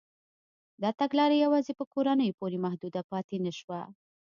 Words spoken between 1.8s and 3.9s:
کورنیو پورې محدوده پاتې نه شوه.